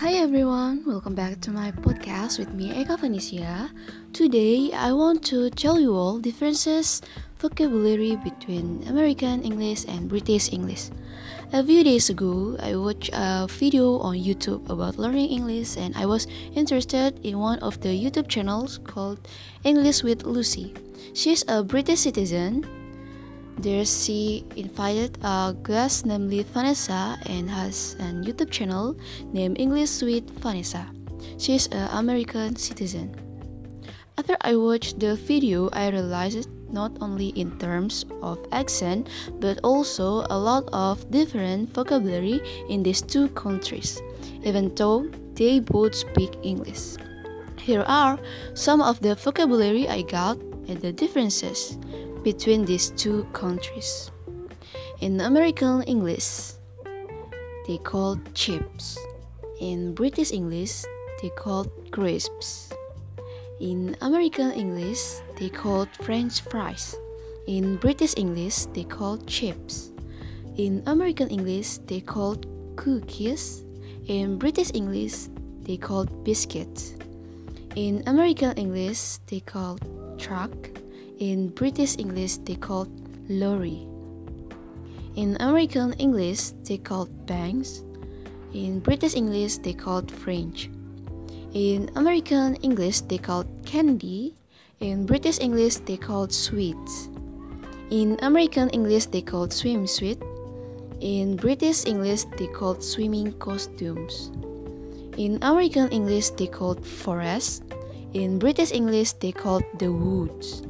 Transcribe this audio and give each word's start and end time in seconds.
everyone, 0.00 0.84
welcome 0.86 1.14
back 1.14 1.40
to 1.40 1.50
my 1.50 1.72
podcast 1.72 2.38
with 2.38 2.54
me 2.54 2.70
Eka 2.70 2.98
Vanisia. 2.98 3.68
Today 4.12 4.70
I 4.72 4.92
want 4.92 5.24
to 5.26 5.50
tell 5.50 5.78
you 5.78 5.94
all 5.94 6.18
differences 6.18 7.02
vocabulary 7.38 8.16
between 8.22 8.86
American 8.86 9.42
English 9.42 9.84
and 9.86 10.08
British 10.08 10.52
English. 10.52 10.90
A 11.52 11.64
few 11.64 11.82
days 11.82 12.10
ago, 12.10 12.56
I 12.60 12.76
watched 12.76 13.10
a 13.12 13.48
video 13.50 13.98
on 13.98 14.16
YouTube 14.16 14.68
about 14.70 14.98
learning 14.98 15.30
English 15.30 15.76
and 15.76 15.94
I 15.96 16.06
was 16.06 16.26
interested 16.54 17.18
in 17.26 17.38
one 17.38 17.58
of 17.58 17.80
the 17.80 17.90
YouTube 17.90 18.28
channels 18.28 18.78
called 18.78 19.18
English 19.64 20.02
with 20.02 20.22
Lucy. 20.24 20.74
She's 21.12 21.44
a 21.48 21.62
British 21.64 22.00
citizen 22.00 22.64
there 23.58 23.84
she 23.84 24.44
invited 24.56 25.18
a 25.22 25.54
guest 25.62 26.06
named 26.06 26.30
Vanessa 26.54 27.18
and 27.26 27.50
has 27.50 27.96
a 27.98 28.14
YouTube 28.14 28.50
channel 28.50 28.96
named 29.32 29.58
English 29.58 30.00
with 30.02 30.30
Vanessa. 30.40 30.86
She 31.38 31.56
is 31.56 31.66
an 31.72 31.88
American 31.92 32.56
citizen. 32.56 33.14
After 34.16 34.36
I 34.42 34.56
watched 34.56 35.00
the 35.00 35.16
video, 35.16 35.70
I 35.72 35.90
realized 35.90 36.48
not 36.70 36.92
only 37.00 37.28
in 37.34 37.58
terms 37.58 38.04
of 38.22 38.38
accent 38.52 39.08
but 39.40 39.58
also 39.64 40.26
a 40.30 40.38
lot 40.38 40.68
of 40.72 41.10
different 41.10 41.70
vocabulary 41.74 42.40
in 42.68 42.82
these 42.82 43.02
two 43.02 43.28
countries, 43.30 44.00
even 44.44 44.74
though 44.74 45.08
they 45.34 45.60
both 45.60 45.94
speak 45.94 46.30
English. 46.42 46.96
Here 47.58 47.84
are 47.86 48.18
some 48.54 48.80
of 48.82 49.00
the 49.00 49.14
vocabulary 49.14 49.88
I 49.88 50.02
got 50.02 50.38
and 50.68 50.80
the 50.80 50.92
differences 50.92 51.78
between 52.28 52.66
these 52.66 52.90
two 52.90 53.24
countries. 53.32 54.10
In 55.00 55.18
American 55.22 55.80
English, 55.88 56.60
they 57.66 57.78
call 57.78 58.20
chips. 58.34 58.98
In 59.60 59.94
British 59.94 60.30
English, 60.30 60.84
they 61.22 61.30
call 61.40 61.64
crisps. 61.90 62.68
In 63.60 63.96
American 64.02 64.52
English, 64.52 65.24
they 65.40 65.48
call 65.48 65.88
French 66.04 66.42
fries. 66.52 66.94
In 67.46 67.80
British 67.80 68.12
English, 68.18 68.66
they 68.76 68.84
call 68.84 69.16
chips. 69.24 69.90
In 70.58 70.82
American 70.84 71.28
English, 71.32 71.78
they 71.88 72.02
call 72.04 72.36
cookies. 72.76 73.64
In 74.04 74.36
British 74.36 74.68
English, 74.74 75.32
they 75.64 75.78
call 75.78 76.04
biscuits. 76.28 76.92
In 77.74 78.04
American 78.04 78.52
English, 78.60 79.16
they 79.32 79.40
call 79.40 79.78
truck. 80.18 80.77
In 81.18 81.48
British 81.48 81.98
English, 81.98 82.36
they 82.46 82.54
called 82.54 82.86
lorry. 83.28 83.82
In 85.16 85.36
American 85.40 85.92
English, 85.94 86.54
they 86.62 86.78
called 86.78 87.10
bangs. 87.26 87.82
In 88.54 88.78
British 88.78 89.16
English, 89.16 89.58
they 89.58 89.74
called 89.74 90.12
fringe. 90.12 90.70
In 91.54 91.90
American 91.96 92.54
English, 92.62 93.00
they 93.10 93.18
called 93.18 93.50
candy. 93.66 94.36
In 94.78 95.06
British 95.06 95.40
English, 95.40 95.82
they 95.90 95.96
called 95.96 96.32
sweets. 96.32 97.10
In 97.90 98.14
American 98.22 98.70
English, 98.70 99.06
they 99.06 99.22
called 99.22 99.50
swimsuit. 99.50 100.22
In 101.00 101.34
British 101.34 101.84
English, 101.84 102.30
they 102.38 102.46
called 102.46 102.78
swimming 102.78 103.32
costumes. 103.42 104.30
In 105.18 105.42
American 105.42 105.90
English, 105.90 106.30
they 106.38 106.46
called 106.46 106.86
forest. 106.86 107.64
In 108.14 108.38
British 108.38 108.70
English, 108.70 109.18
they 109.18 109.32
called 109.32 109.66
the 109.82 109.90
woods. 109.90 110.62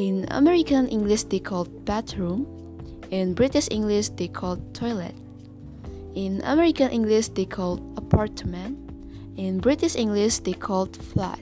In 0.00 0.24
American 0.32 0.88
English, 0.88 1.24
they 1.24 1.44
called 1.44 1.84
bathroom. 1.84 2.48
In 3.12 3.34
British 3.34 3.68
English, 3.70 4.08
they 4.16 4.32
called 4.32 4.72
toilet. 4.72 5.12
In 6.16 6.40
American 6.48 6.88
English, 6.88 7.28
they 7.36 7.44
called 7.44 7.84
apartment. 8.00 8.80
In 9.36 9.60
British 9.60 9.96
English, 9.96 10.38
they 10.40 10.56
called 10.56 10.96
flat. 10.96 11.38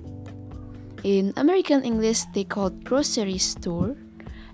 In 1.07 1.33
American 1.37 1.87
English, 1.87 2.27
they 2.35 2.43
called 2.43 2.83
grocery 2.83 3.39
store. 3.39 3.95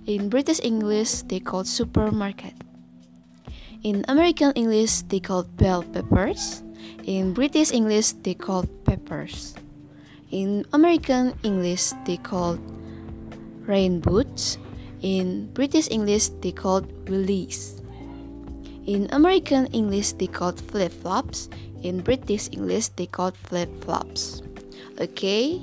In 0.05 0.29
British 0.29 0.61
English, 0.61 1.25
they 1.33 1.41
called 1.41 1.65
supermarket. 1.65 2.53
In 3.89 4.05
American 4.13 4.53
English, 4.53 5.01
they 5.09 5.21
called 5.21 5.49
bell 5.57 5.81
peppers. 5.81 6.61
In 7.09 7.33
British 7.33 7.73
English, 7.73 8.13
they 8.21 8.37
called 8.37 8.69
peppers. 8.85 9.57
In 10.29 10.69
American 10.77 11.33
English, 11.41 11.97
they 12.05 12.21
called 12.21 12.61
rain 13.67 14.01
boots. 14.01 14.59
In 15.03 15.53
British 15.53 15.91
English, 15.91 16.29
they 16.41 16.53
called 16.53 16.89
wellies. 17.05 17.81
In 18.87 19.09
American 19.13 19.67
English, 19.73 20.13
they 20.13 20.27
called 20.27 20.61
flip 20.61 20.93
flops. 20.93 21.49
In 21.83 22.01
British 22.01 22.49
English, 22.53 22.89
they 22.97 23.07
called 23.07 23.37
flip 23.37 23.69
flops. 23.85 24.43
Okay, 25.01 25.61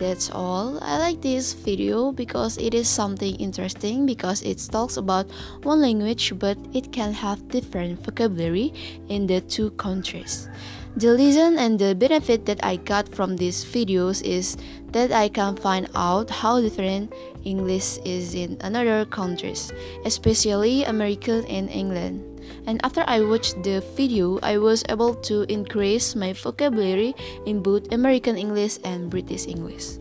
that's 0.00 0.30
all. 0.32 0.78
I 0.80 0.98
like 0.98 1.20
this 1.20 1.52
video 1.52 2.10
because 2.10 2.56
it 2.56 2.72
is 2.72 2.88
something 2.88 3.36
interesting 3.36 4.06
because 4.06 4.40
it 4.40 4.56
talks 4.72 4.96
about 4.96 5.28
one 5.62 5.82
language 5.82 6.32
but 6.38 6.56
it 6.72 6.90
can 6.90 7.12
have 7.12 7.46
different 7.48 8.02
vocabulary 8.02 8.72
in 9.08 9.26
the 9.26 9.42
two 9.42 9.70
countries. 9.72 10.48
The 10.96 11.14
reason 11.14 11.56
and 11.58 11.78
the 11.78 11.94
benefit 11.94 12.46
that 12.46 12.64
I 12.64 12.76
got 12.76 13.08
from 13.08 13.36
these 13.36 13.64
videos 13.64 14.22
is 14.22 14.56
that 14.90 15.12
I 15.12 15.28
can 15.28 15.56
find 15.56 15.88
out 15.94 16.28
how 16.30 16.60
different 16.60 17.14
English 17.44 17.98
is 18.04 18.34
in 18.34 18.58
another 18.60 19.04
countries, 19.06 19.72
especially 20.04 20.84
American 20.84 21.46
and 21.46 21.70
England. 21.70 22.26
And 22.66 22.80
after 22.84 23.04
I 23.06 23.22
watched 23.22 23.62
the 23.62 23.80
video, 23.96 24.38
I 24.42 24.58
was 24.58 24.82
able 24.88 25.14
to 25.30 25.46
increase 25.48 26.16
my 26.16 26.32
vocabulary 26.32 27.14
in 27.46 27.62
both 27.62 27.92
American 27.92 28.36
English 28.36 28.78
and 28.84 29.08
British 29.08 29.46
English. 29.46 29.96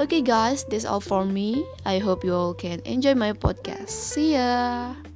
Okay, 0.00 0.22
guys, 0.22 0.64
that's 0.64 0.88
all 0.88 1.00
for 1.00 1.24
me. 1.24 1.64
I 1.84 1.98
hope 1.98 2.24
you 2.24 2.34
all 2.34 2.54
can 2.54 2.80
enjoy 2.88 3.14
my 3.14 3.36
podcast. 3.36 3.92
See 3.92 4.32
ya! 4.34 5.11